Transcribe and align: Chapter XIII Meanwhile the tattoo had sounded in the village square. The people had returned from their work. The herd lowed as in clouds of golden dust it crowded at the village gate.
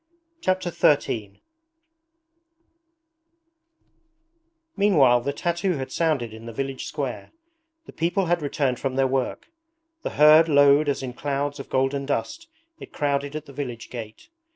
Chapter 0.41 0.71
XIII 0.71 1.43
Meanwhile 4.75 5.21
the 5.21 5.31
tattoo 5.31 5.73
had 5.73 5.91
sounded 5.91 6.33
in 6.33 6.47
the 6.47 6.51
village 6.51 6.85
square. 6.85 7.29
The 7.85 7.93
people 7.93 8.25
had 8.25 8.41
returned 8.41 8.79
from 8.79 8.95
their 8.95 9.05
work. 9.05 9.49
The 10.01 10.09
herd 10.17 10.49
lowed 10.49 10.89
as 10.89 11.03
in 11.03 11.13
clouds 11.13 11.59
of 11.59 11.69
golden 11.69 12.07
dust 12.07 12.47
it 12.79 12.91
crowded 12.91 13.35
at 13.35 13.45
the 13.45 13.53
village 13.53 13.91
gate. 13.91 14.29